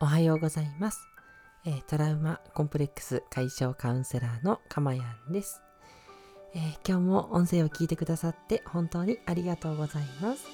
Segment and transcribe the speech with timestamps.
[0.00, 1.08] おはようございます、
[1.66, 5.60] えー、トラウマコンプレックス解消カウンセラーのかまやんです、
[6.54, 10.46] えー、今日も音声を聞いてくださって本当にありがとうございます、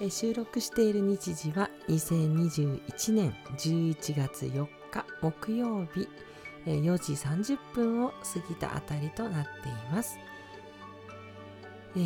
[0.00, 6.08] えー、収録している日時は2021年11月4日木曜日、
[6.64, 8.14] え4時30分を過
[8.48, 10.18] ぎたあたりとなっています、
[11.96, 12.00] え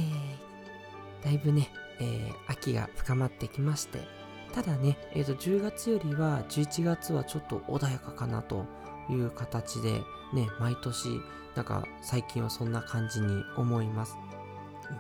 [1.23, 1.69] だいぶね、
[2.01, 8.65] え秋が深まってきましてただね、えー、と10月よりは11月はちょっと穏やかかなと
[9.11, 9.93] いう形で
[10.33, 11.21] ね毎年
[11.55, 14.17] なんか最近はそんな感じに思います。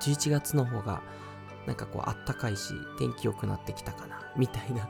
[0.01, 1.03] 11月の方が
[1.67, 4.89] なんかこうあったかいし天気良くなってきたかなみたいな。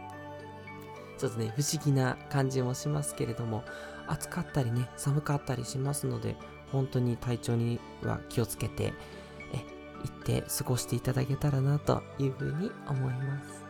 [1.19, 3.64] ちょっとね不思議な感じもしますけれども
[4.06, 6.36] 暑かったりね寒かったりしますので
[6.73, 8.92] 本当に体調には気をつけて
[9.52, 9.64] え
[10.05, 13.66] 行って過ごしていただけたらなというふうに思います。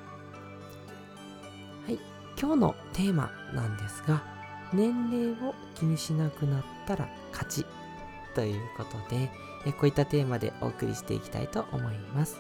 [2.39, 4.23] 今日のテーマなんですが
[4.73, 7.67] 年齢を気にしなくなったら勝ち
[8.35, 9.31] ということで
[9.67, 12.37] えこういったテーマでお送りしていきたいと思います。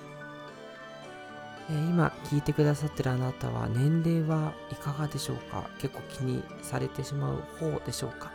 [1.68, 5.68] え今聞いてくださってるあなたは年齢はいかがでしょうか？
[5.80, 8.30] 結構気にされてしまう方でしょうか？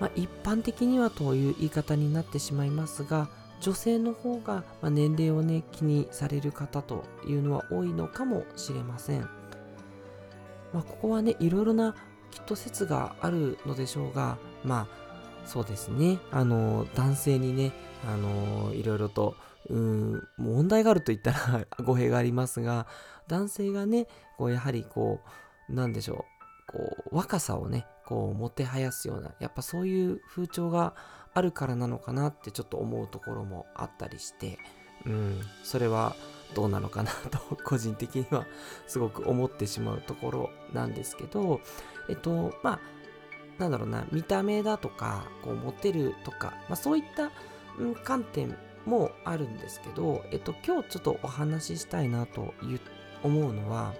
[0.00, 3.28] まあ、一般的にはという言い方になってしまいますが
[3.60, 9.28] 女性の方が年齢をね気にされる方というのは多いのかもしれません。
[10.76, 11.94] まあ、ここはね、いろいろな
[12.30, 17.72] きっと説があるのでしょうが、まあ、そうですね、あの、男性にね、
[18.06, 19.36] あの、いろいろと、
[19.70, 22.86] うん、問題があると言ったら 語弊がありますが、
[23.26, 25.20] 男性がね、こう、やはりこ
[25.70, 26.26] う、なんでしょ
[26.68, 30.94] う、こう、若さをね、こう、もてはやすような、やっぱそういう風潮が
[31.32, 34.58] あるからなのかなってちょっと思うところもあったりして、
[35.06, 36.14] うん、それは、
[36.54, 38.46] どうなのかなと 個人的には
[38.86, 41.60] すごく思ってしまうところなんですけど、
[42.08, 42.80] えっと、まあ、
[43.58, 47.30] なんだろうな、見た目だとか、こう、モテるとか、まあ、そういった、
[48.04, 48.56] 観点
[48.86, 52.54] もあるんですけど、えっと、今日ちょっとお話ししたいなと
[53.22, 53.94] 思うのは、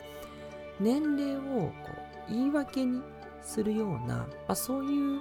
[0.80, 1.72] 年齢をこ
[2.28, 3.02] う言い訳に
[3.42, 5.20] するような、まあ、そういう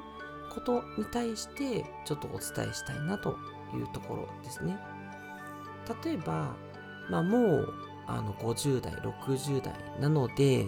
[0.54, 3.38] ことに対してちょっとお伝えしたいなと
[3.74, 4.78] いうところですね。
[6.04, 6.56] 例えば、
[7.10, 7.74] まあ、もう
[8.08, 10.68] あの50代60代なので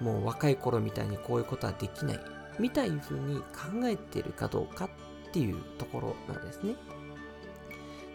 [0.00, 2.20] もう若い頃みたいにこういうことはできない
[2.58, 3.44] みたいふうに考
[3.84, 4.90] えてるかどうかっ
[5.32, 6.76] ていうところなんですね。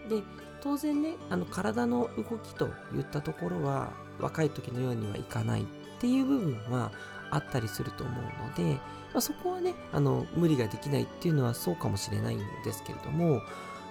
[0.08, 0.22] で
[0.62, 5.64] 当然ねあの体の動きといったところは若い時のようにはいかないっ
[6.00, 6.92] ていう部分は
[7.30, 8.80] あったりすると思うので、ま
[9.18, 13.40] あ、そこはねあの無理ができないっていうのはそうかもしれないんですけれども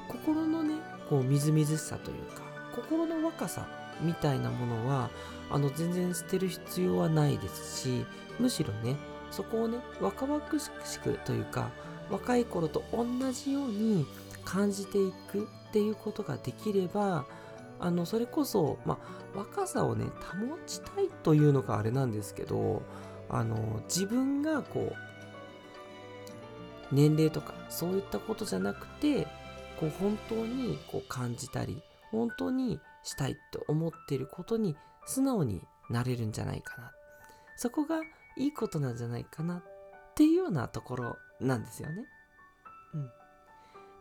[0.08, 0.76] 心のね
[1.10, 3.68] こうみずみずしさというか心の若さ
[4.02, 5.10] みたいなものは
[5.50, 8.06] あの全然捨てる必要はないですし
[8.40, 8.96] むしろね
[9.32, 10.42] そこをね若々
[10.86, 11.70] しくというか
[12.10, 14.06] 若い頃と同じように
[14.46, 17.26] 感じていくっていうことができれば
[17.80, 18.98] あのそれこそ、ま
[19.36, 22.82] あ、若さをね保ちたいというのがあれなんですけど
[23.30, 24.96] あの自分がこう
[26.92, 29.28] 年齢とかそういったことじゃなくて
[29.80, 31.82] こう本当にこう感じたり
[32.12, 34.76] 本当にしたいと思っていることに
[35.06, 36.92] 素直になれるんじゃないかな。
[37.56, 38.02] そこが
[38.38, 39.64] いいことなんじゃないかなっ
[40.16, 42.06] ていうようなところなんですよね。
[42.94, 43.12] うん。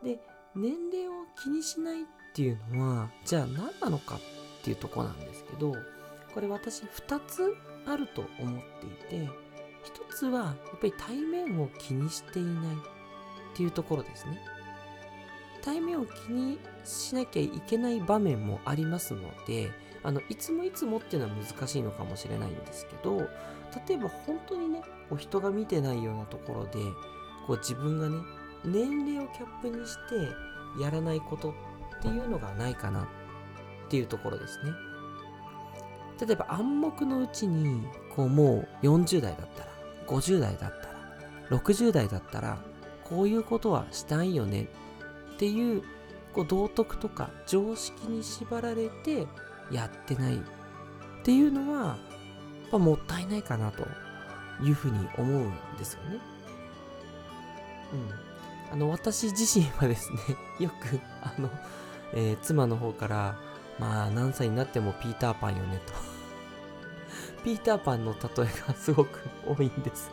[0.05, 0.21] で、
[0.55, 2.05] 年齢を気にしないっ
[2.35, 4.21] ていうのは、じゃあ何なのかっ
[4.63, 5.75] ていうとこなんですけど、
[6.35, 9.29] これ私2つあると思っていて、
[9.85, 14.41] 1つはやっぱり対面を気にしていないっていうところですね。
[15.63, 19.71] 対面を気にしなきゃいけない場面もありますので
[20.03, 23.19] あのいつもいつもっていうのは難しいのかもしれないんですけど
[23.87, 26.73] 例えば本当にねこう人が見てないようなところで
[27.47, 28.17] こう自分がね
[28.65, 31.55] 年齢をキャップにしてやらないこと
[31.99, 33.07] っていうのがないかなっ
[33.89, 34.73] ていうところですね。
[36.21, 39.71] 例えば暗黙のうちにこうもう40代だったら
[40.09, 42.59] 50代だったら60代だったら
[43.05, 44.69] こういうことはしたいよね
[45.39, 45.85] っていう
[46.33, 49.29] こう道徳とか常識に縛られて
[49.71, 50.41] やってないっ
[51.23, 53.87] ていうのはやっぱもったいないかなと
[54.61, 56.19] いうふうに思うんですよね。
[57.93, 58.73] うん。
[58.73, 60.19] あの、私自身はですね、
[60.59, 61.49] よく、あの、
[62.13, 63.39] えー、妻の方から、
[63.79, 65.95] まあ、何歳になってもピーターパンよねと。
[67.45, 70.11] ピーターパンの例えがすごく多いんです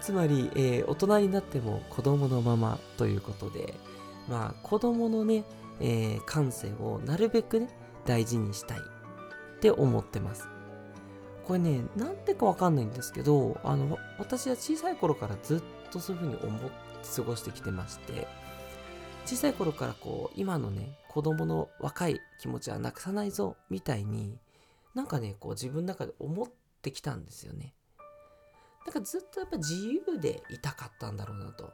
[0.00, 3.74] つまり、えー、大人になっても子供のままということで、
[4.28, 5.44] まあ、子供のね、
[5.80, 7.68] えー、感性をなるべくね、
[8.04, 10.48] 大事にしたいって思ってます。
[11.48, 16.70] これねなんでかわかんないんですけどあの私は小さい頃からずっとそういうふうに思って
[17.16, 18.26] 過ごしてきてまして
[19.24, 24.38] 小さい頃からこう今のね子供の若い気持ちはなくさないぞみたいに
[24.94, 26.46] なんかねこう自分の中で思っ
[26.82, 27.72] てきたんですよね
[28.88, 31.70] なんかずっとやっぱ自由でいたかったんだろうなと。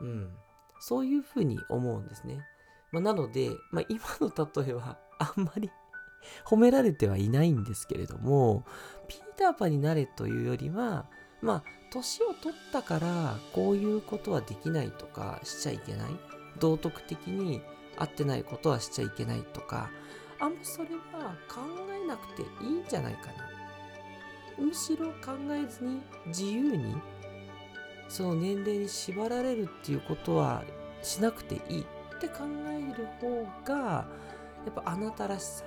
[0.00, 0.30] うん。
[0.78, 2.46] そういうふうに思うんですね、
[2.92, 4.32] まあ、なので、まあ、今の
[4.64, 5.70] 例えは あんまり
[6.44, 8.64] 褒められてはいないんですけれども
[9.08, 11.06] ピーターパンになれというよりは
[11.40, 16.10] まあ年を取ったからこういうことはできないとかしちゃいけない。
[16.58, 17.62] 道徳的に
[17.96, 19.90] 合ってないことはしちゃいけないとか
[20.38, 21.60] あんまそれは考
[21.92, 23.55] えなくていいんじゃないかな。
[24.58, 26.96] むしろ考えずに自由に
[28.08, 30.62] その年齢に縛られるっていうことは
[31.02, 31.86] しなくていい。
[32.16, 34.06] って考える方が
[34.64, 35.64] やっぱあなたらしさ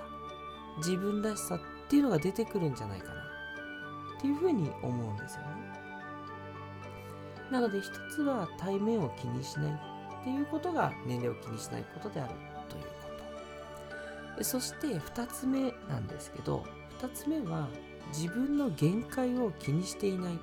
[0.78, 3.12] 自分らしさっていうのが出てくるんじゃないかな。
[4.18, 5.46] っていうふうに思うんですよね。
[7.50, 9.72] なので一つは対面を気にしない
[10.20, 12.34] っていうことが年齢を気にしないことである
[12.68, 12.88] というこ
[14.36, 14.44] と。
[14.44, 16.64] そして2つ目なんですけど
[17.00, 17.68] 2つ目は
[18.12, 20.38] 自分の限界を気にしていないっ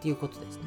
[0.00, 0.62] ていうことですね。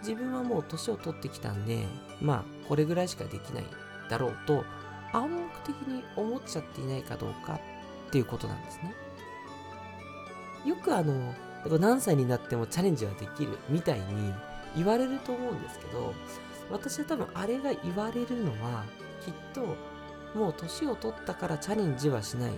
[0.00, 1.86] 自分はもう年を取ってきたんで
[2.20, 3.64] まあこれぐらいしかできない
[4.10, 4.64] だろうと
[5.12, 7.54] 暗黙的に思っちゃっていないかどうか
[8.08, 8.94] っていうことなんですね。
[10.66, 11.34] よくあの
[11.78, 14.34] 何歳になってもチャレンジはできるみたいに
[14.76, 16.12] 言われると思うんですけど
[16.70, 18.84] 私は多分あれが言われるのは
[19.24, 19.76] きっと
[20.36, 22.52] もう年を取ったからチャレンジはしない。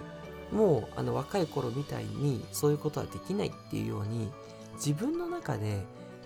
[0.54, 4.32] もうあの若い頃みたいにそういうことはできないっていうように
[4.74, 5.76] 自分の中でや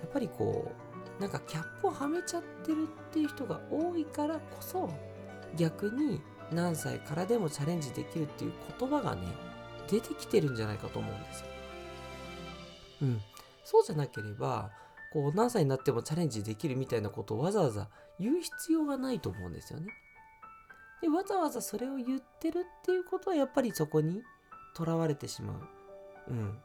[0.06, 0.70] っぱりこ
[1.19, 4.90] うなんかキャップをはめちゃってるっていう人が多いからこそ
[5.56, 6.20] 逆に
[6.52, 9.22] 何歳からでもチャレンジできるっていう言葉がね
[9.88, 11.46] 出てきてるんじゃないかと思うんですよ。
[13.02, 13.20] うん、
[13.64, 14.70] そうじゃなければ
[15.12, 17.88] こう何歳になってもチャレンジできるみたいなことをわざわざ
[18.20, 19.86] 言う必要がないと思うんですよね。
[21.00, 24.22] でわざわざそれを言ってるっていうことはやっぱりそこに
[24.74, 26.32] とらわれてしまう。
[26.32, 26.58] うん。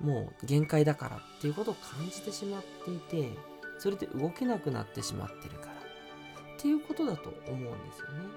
[0.06, 3.36] もう限界だからっていうことを感じてしまっていて
[3.78, 5.76] それで動けなくなってしまってるからっ
[6.58, 8.28] ていうことだと思うんですよね。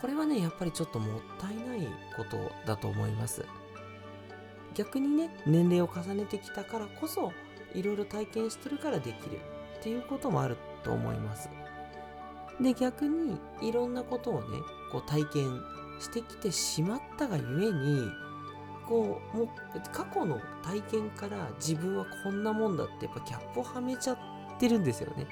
[0.00, 1.86] これはねやっぱりちょっともったいない
[2.16, 3.44] ことだと思います。
[4.74, 7.32] 逆にね年齢を重ねてきたからこそ
[7.74, 9.40] いろいろ体験してるからできる
[9.78, 11.48] っていうこともあると思います
[12.60, 14.58] で逆にいろんなことをね
[14.90, 15.62] こう体験
[16.00, 18.10] してきてしまったがゆえに
[18.86, 19.48] こうもう
[19.92, 24.18] 過去の体験から自分はこんなもんだってやっぱキャップをはめちゃっ
[24.58, 25.26] てるんですよね。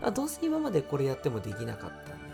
[0.00, 0.06] うん。
[0.06, 2.28] あどうせ今までこれやってもできなかったんで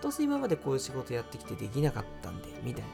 [0.00, 2.88] どうせ今までこういう仕事やってきてできなかったんでみたいな。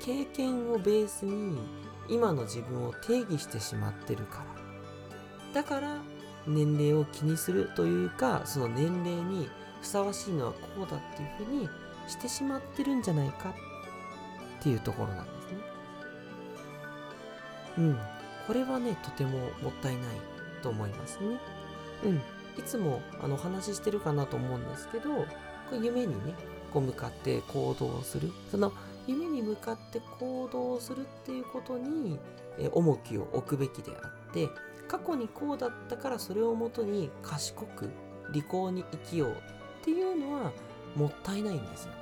[0.00, 1.58] 経験をベースに
[2.08, 4.44] 今の自分を定義してしまってるか
[5.54, 5.62] ら。
[5.62, 5.96] だから
[6.46, 9.48] 年齢を気にするというかその年齢に
[9.80, 11.68] ふさわしいのはこうだっていうふうに
[12.08, 13.50] してしまってるんじゃないか
[14.60, 15.58] っていうところなんですね。
[17.78, 17.98] うん。
[18.46, 20.04] これはねとてももったいない
[20.62, 21.38] と思いますね。
[22.04, 22.16] うん。
[22.58, 25.26] いつもあのお話ししてるかなと思うんですけど
[25.72, 26.34] 夢にね
[26.72, 28.32] こう向かって行動する。
[28.50, 28.72] その
[29.06, 32.18] 夢に向かって行動するっていうことに
[32.72, 34.48] 重きを置くべきであって
[34.88, 37.90] 過去にこうだったからそれをもとに賢く
[38.32, 39.34] 利口に生きようっ
[39.82, 40.52] ていうのは
[40.94, 41.98] もったいないんですよね。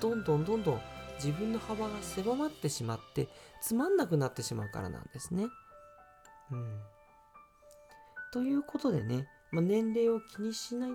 [0.00, 0.80] どんどんどんどん
[1.16, 3.28] 自分の幅が狭まってしまって
[3.60, 5.46] つまんなくなってしまうからなんですね。
[6.50, 6.80] うん。
[8.32, 10.90] ということでね、まあ、年齢を気にしない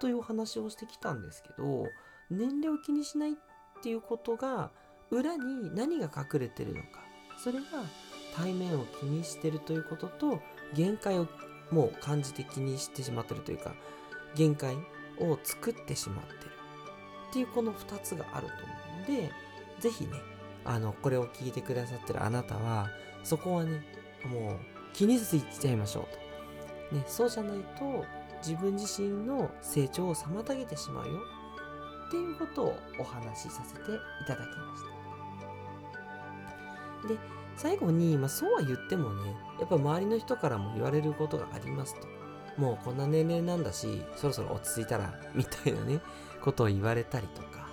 [0.00, 1.86] というお話をしてきたんですけど
[2.30, 3.34] 年齢を気にしないっ
[3.80, 4.70] っていうことが
[5.10, 7.00] 裏に何が隠れてるのか
[7.42, 7.64] それが
[8.36, 10.40] 対面を気にしてるということと
[10.74, 11.26] 限界を
[11.70, 13.74] もう感じて気にしてしまってるというか
[14.34, 14.74] 限界
[15.18, 16.36] を作ってしまってる
[17.30, 18.64] っていうこの2つがあると思
[18.98, 19.30] うので
[19.80, 20.12] 是非ね
[20.64, 22.88] あのこれを聞いてくださってるあなたは
[23.22, 23.82] そこはね
[24.26, 24.58] もう
[24.92, 28.04] 気にせずいっちゃいましょうと、ね、そうじゃないと
[28.46, 31.20] 自分自身の成長を妨げてしまうよ
[32.08, 33.84] っていうことをお話しさせてい
[34.26, 34.82] ただきまし
[37.02, 37.08] た。
[37.08, 37.18] で、
[37.60, 42.08] 最後に、まあ、そうは言ってもね、やっぱ周りの人からも言われることがありますと。
[42.56, 46.00] もうこんな年齢なんだし、そろそろ落ち着いたら、みたいなね、
[46.40, 47.68] ことを言われたりとか、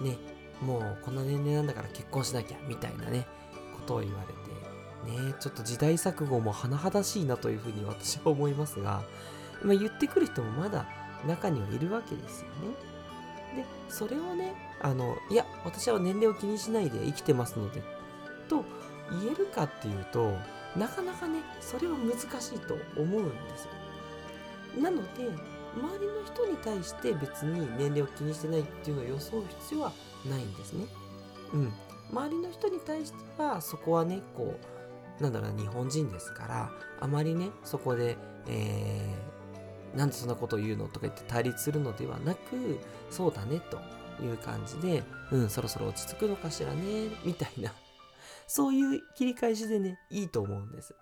[0.00, 0.18] ね、
[0.60, 3.28] もうこんな年齢なんだから結婚しなきゃ、みたいなね、
[3.76, 4.24] ことを言わ
[5.06, 9.04] れて、ね、ちょっと時代錯誤も甚だしいなというふうに私は思いますが、
[9.62, 10.84] まあ、言ってくる人もまだ
[11.28, 12.98] 中にはいるわけですよね。
[13.56, 17.82] でそれをねあのいや私は年齢を気にしないで生きてますので
[18.48, 18.64] と
[19.10, 20.34] 言えるかっていうと
[20.76, 23.64] なかなかねそれは難しいと思うんです
[24.76, 24.82] よ。
[24.82, 25.24] なので
[25.74, 29.92] 周りの人に対して別に年齢を気にしてないっていうのを装う必要は
[30.28, 30.86] ないんですね。
[31.52, 31.72] うん。
[32.10, 34.58] 周りの人に対してはそこはねこ
[35.20, 42.78] うなんだろう日本人ですからあまりねそこで、えー、なんでそんなことを言うのとか言って対立するのではなく
[43.10, 43.78] そうだねと
[44.22, 47.72] いう感じでうんそろそろ落ち着くのかしらねみたいな
[48.48, 50.94] そういう切り返しでねいいと思うんです。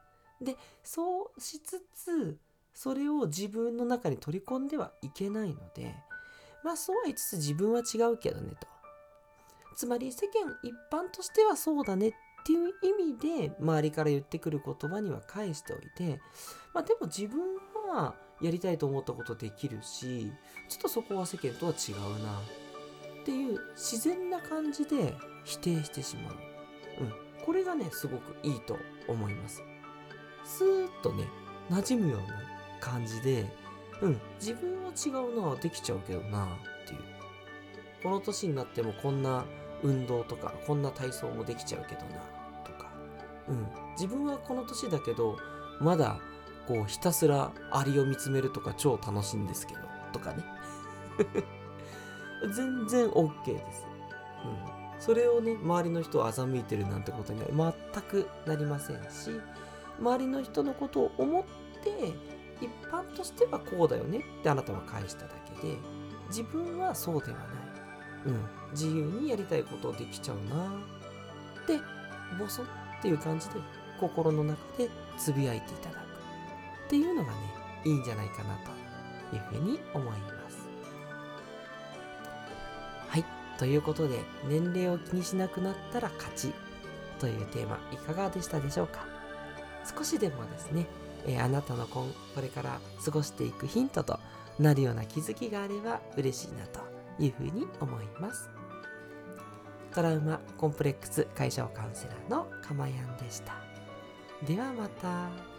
[0.43, 2.37] でそうしつつ
[2.75, 5.95] それを自分の中に取り込んではいけないので
[6.63, 8.67] まあそうは言いつつ自分は違うけどねと。
[9.77, 12.13] つまり世間一般としてはそうだねっ
[12.45, 16.21] ていう意味で周りから言ってくる言葉には返しておいて
[16.73, 17.39] まあでも自分
[17.93, 20.33] はやりたいと思ったことできるし
[20.69, 26.35] ちょっとそこは世間とは違うなっていう自然な感じで否定してしまう、
[27.47, 28.77] これがねすごくいいと
[29.09, 29.63] 思います。
[30.45, 31.25] スーッとね
[31.71, 32.27] 馴染むような
[32.81, 33.47] 感じで
[34.03, 36.49] うん自分は違うなできちゃうけどなっ
[36.87, 37.01] ていう。
[38.03, 39.45] この年になってもこんな
[39.83, 42.21] 運動とかこんな体操もできちゃうけどな
[42.65, 42.91] とか、
[43.49, 45.37] うん、自分はこの年だけど
[45.81, 46.19] まだ
[46.67, 49.81] こうひたすらアリを見つめるとか超楽しいんですけど
[50.13, 50.45] とかね。
[52.55, 53.87] 全然 OK です、
[54.45, 59.41] うん、それをね周りの人を欺いてるなんてことには全くなりませんし
[60.01, 61.45] 周りの人のことを思っ
[61.83, 62.15] て
[62.61, 65.29] 一般としてはこうだよねってあなたは返しただ
[65.61, 65.77] けで
[66.29, 67.47] 自分はそうではない。
[68.27, 70.65] うん、自由にやりたいことできちゃうな。
[71.63, 71.79] って
[72.39, 72.67] ボソっ
[73.01, 73.55] ていう感じで
[74.01, 75.99] 心の中でつぶやいていただく。
[76.87, 77.39] っていうのがね
[77.85, 78.59] いいんじゃないかな
[79.31, 80.36] というふうに思います。
[83.59, 86.53] ということで年齢を気にしなくなったら勝ち
[87.19, 89.07] というテーマいかがでしたでしょうか？
[89.97, 90.87] 少しでもですね、
[91.27, 94.19] えー、あなたの今これから過ごしていくヒントと
[94.59, 96.81] なるような気づきがあれば嬉しいなと
[97.19, 98.51] いうふうに思います。
[99.95, 103.55] トラウマコンプレックス解消カウンセラーのかまやんでした。
[104.47, 105.56] ではまた。